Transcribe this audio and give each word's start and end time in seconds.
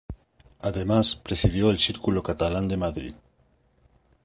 Además 0.63 1.13
presidió 1.15 1.69
el 1.69 1.77
Círculo 1.77 2.23
Catalán 2.23 2.67
de 2.67 2.75
Madrid. 2.75 3.13